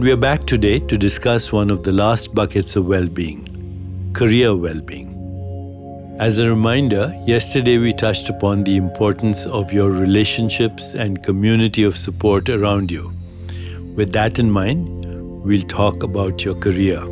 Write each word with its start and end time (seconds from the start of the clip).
We 0.00 0.10
are 0.12 0.16
back 0.16 0.46
today 0.46 0.78
to 0.78 0.96
discuss 0.96 1.52
one 1.52 1.68
of 1.68 1.82
the 1.82 1.92
last 1.92 2.34
buckets 2.34 2.74
of 2.74 2.86
well 2.86 3.06
being 3.06 3.42
career 4.14 4.56
well 4.56 4.80
being. 4.80 5.10
As 6.18 6.38
a 6.38 6.48
reminder, 6.48 7.12
yesterday 7.26 7.76
we 7.76 7.92
touched 7.92 8.30
upon 8.30 8.64
the 8.64 8.78
importance 8.78 9.44
of 9.44 9.74
your 9.74 9.90
relationships 9.90 10.94
and 10.94 11.22
community 11.22 11.82
of 11.82 11.98
support 11.98 12.48
around 12.48 12.90
you. 12.90 13.10
With 13.94 14.12
that 14.12 14.38
in 14.38 14.50
mind, 14.50 14.88
we'll 15.44 15.68
talk 15.68 16.02
about 16.02 16.46
your 16.46 16.54
career. 16.54 17.02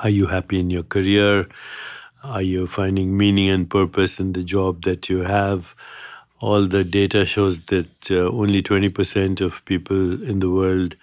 Are 0.00 0.10
you 0.10 0.26
happy 0.26 0.58
in 0.58 0.68
your 0.68 0.82
career? 0.82 1.46
Are 2.24 2.42
you 2.42 2.66
finding 2.66 3.16
meaning 3.16 3.50
and 3.50 3.70
purpose 3.70 4.18
in 4.18 4.32
the 4.32 4.42
job 4.42 4.82
that 4.82 5.08
you 5.08 5.20
have? 5.20 5.76
All 6.40 6.66
the 6.66 6.84
data 6.84 7.26
shows 7.26 7.60
that 7.66 8.10
uh, 8.10 8.28
only 8.30 8.62
20% 8.62 9.40
of 9.40 9.64
people 9.64 10.22
in 10.22 10.38
the 10.38 10.50
world 10.50 10.94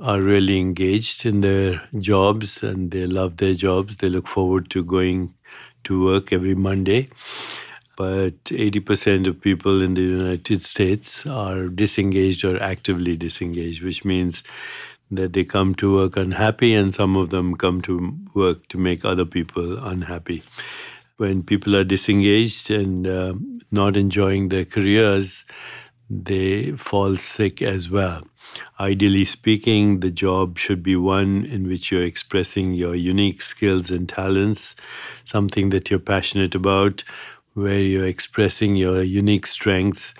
are 0.00 0.20
really 0.20 0.58
engaged 0.58 1.26
in 1.26 1.40
their 1.40 1.82
jobs 1.98 2.62
and 2.62 2.90
they 2.90 3.06
love 3.06 3.38
their 3.38 3.54
jobs. 3.54 3.96
They 3.96 4.08
look 4.08 4.28
forward 4.28 4.70
to 4.70 4.84
going 4.84 5.34
to 5.84 6.04
work 6.04 6.32
every 6.32 6.54
Monday. 6.54 7.10
But 7.96 8.44
80% 8.44 9.26
of 9.28 9.40
people 9.40 9.82
in 9.82 9.94
the 9.94 10.02
United 10.02 10.62
States 10.62 11.24
are 11.26 11.68
disengaged 11.68 12.44
or 12.44 12.60
actively 12.60 13.16
disengaged, 13.16 13.82
which 13.82 14.04
means 14.04 14.42
that 15.10 15.32
they 15.32 15.44
come 15.44 15.74
to 15.76 15.96
work 15.96 16.16
unhappy 16.16 16.74
and 16.74 16.92
some 16.92 17.16
of 17.16 17.30
them 17.30 17.54
come 17.56 17.82
to 17.82 18.16
work 18.34 18.66
to 18.68 18.78
make 18.78 19.04
other 19.04 19.24
people 19.24 19.78
unhappy. 19.84 20.42
When 21.16 21.44
people 21.44 21.76
are 21.76 21.84
disengaged 21.84 22.70
and 22.70 23.06
uh, 23.06 23.34
not 23.70 23.96
enjoying 23.96 24.48
their 24.48 24.64
careers, 24.64 25.44
they 26.10 26.72
fall 26.72 27.16
sick 27.16 27.62
as 27.62 27.88
well. 27.88 28.26
Ideally 28.80 29.24
speaking, 29.24 30.00
the 30.00 30.10
job 30.10 30.58
should 30.58 30.82
be 30.82 30.96
one 30.96 31.46
in 31.46 31.66
which 31.68 31.90
you're 31.90 32.04
expressing 32.04 32.74
your 32.74 32.94
unique 32.94 33.42
skills 33.42 33.90
and 33.90 34.08
talents, 34.08 34.74
something 35.24 35.70
that 35.70 35.88
you're 35.88 36.00
passionate 36.00 36.54
about, 36.54 37.04
where 37.54 37.80
you're 37.80 38.06
expressing 38.06 38.74
your 38.74 39.02
unique 39.02 39.46
strengths, 39.46 40.12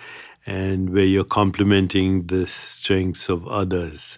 and 0.47 0.91
where 0.91 1.04
you're 1.04 1.24
complementing 1.24 2.26
the 2.28 2.47
strengths 2.47 3.28
of 3.28 3.47
others. 3.48 4.16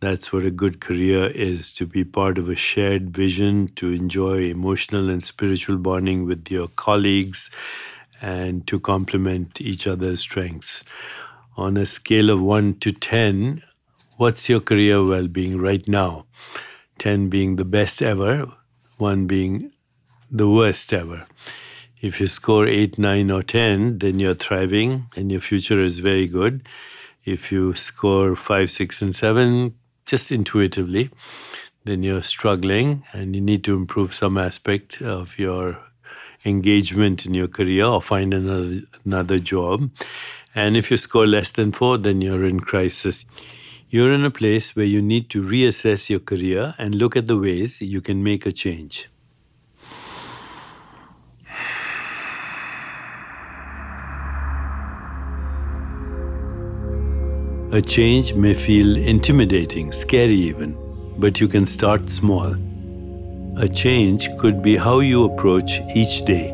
That's 0.00 0.30
what 0.30 0.44
a 0.44 0.50
good 0.50 0.80
career 0.80 1.26
is 1.26 1.72
to 1.72 1.86
be 1.86 2.04
part 2.04 2.36
of 2.36 2.50
a 2.50 2.54
shared 2.54 3.16
vision, 3.16 3.68
to 3.76 3.92
enjoy 3.92 4.42
emotional 4.42 5.08
and 5.08 5.22
spiritual 5.22 5.78
bonding 5.78 6.26
with 6.26 6.50
your 6.50 6.68
colleagues, 6.68 7.48
and 8.20 8.66
to 8.66 8.78
complement 8.78 9.58
each 9.58 9.86
other's 9.86 10.20
strengths. 10.20 10.82
On 11.56 11.78
a 11.78 11.86
scale 11.86 12.28
of 12.28 12.42
1 12.42 12.74
to 12.80 12.92
10, 12.92 13.62
what's 14.18 14.50
your 14.50 14.60
career 14.60 15.02
well 15.02 15.28
being 15.28 15.58
right 15.58 15.88
now? 15.88 16.26
10 16.98 17.30
being 17.30 17.56
the 17.56 17.64
best 17.64 18.02
ever, 18.02 18.52
1 18.98 19.26
being 19.26 19.72
the 20.30 20.48
worst 20.48 20.92
ever. 20.92 21.26
If 22.02 22.20
you 22.20 22.26
score 22.26 22.66
8, 22.66 22.98
9, 22.98 23.30
or 23.30 23.42
10, 23.42 24.00
then 24.00 24.20
you're 24.20 24.34
thriving 24.34 25.06
and 25.16 25.32
your 25.32 25.40
future 25.40 25.82
is 25.82 26.00
very 26.00 26.26
good. 26.26 26.68
If 27.24 27.50
you 27.50 27.74
score 27.74 28.36
5, 28.36 28.70
6, 28.70 29.00
and 29.00 29.14
7, 29.14 29.74
just 30.06 30.32
intuitively, 30.32 31.10
then 31.84 32.02
you're 32.02 32.22
struggling 32.22 33.04
and 33.12 33.34
you 33.34 33.40
need 33.40 33.62
to 33.64 33.76
improve 33.76 34.14
some 34.14 34.38
aspect 34.38 35.02
of 35.02 35.38
your 35.38 35.78
engagement 36.44 37.26
in 37.26 37.34
your 37.34 37.48
career 37.48 37.84
or 37.84 38.00
find 38.00 38.32
another 38.32 38.80
another 39.04 39.38
job. 39.38 39.90
And 40.54 40.76
if 40.76 40.90
you 40.90 40.96
score 40.96 41.26
less 41.26 41.50
than 41.50 41.72
four, 41.72 41.98
then 41.98 42.22
you're 42.22 42.46
in 42.46 42.60
crisis. 42.60 43.26
You're 43.88 44.12
in 44.12 44.24
a 44.24 44.30
place 44.30 44.74
where 44.74 44.86
you 44.86 45.02
need 45.02 45.30
to 45.30 45.42
reassess 45.42 46.08
your 46.08 46.20
career 46.20 46.74
and 46.78 46.94
look 46.94 47.16
at 47.16 47.26
the 47.26 47.36
ways 47.36 47.80
you 47.80 48.00
can 48.00 48.22
make 48.22 48.46
a 48.46 48.52
change. 48.52 49.06
A 57.72 57.82
change 57.82 58.32
may 58.34 58.54
feel 58.54 58.96
intimidating, 58.96 59.90
scary 59.90 60.34
even, 60.34 60.76
but 61.18 61.40
you 61.40 61.48
can 61.48 61.66
start 61.66 62.08
small. 62.10 62.54
A 63.58 63.68
change 63.68 64.28
could 64.38 64.62
be 64.62 64.76
how 64.76 65.00
you 65.00 65.24
approach 65.24 65.80
each 65.94 66.24
day. 66.24 66.52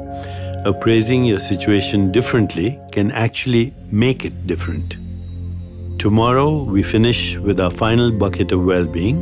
Appraising 0.65 1.25
your 1.25 1.39
situation 1.39 2.13
differently 2.13 2.79
can 2.93 3.11
actually 3.11 3.75
make 3.91 4.25
it 4.25 4.33
different. 4.47 4.95
Tomorrow, 5.99 6.65
we 6.65 6.83
finish 6.83 7.37
with 7.37 7.61
our 7.61 7.71
final 7.71 8.11
bucket 8.11 8.51
of 8.51 8.65
well 8.65 8.87
being 8.87 9.21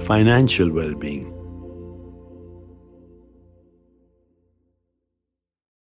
financial 0.00 0.70
well 0.70 0.94
being. 0.94 1.37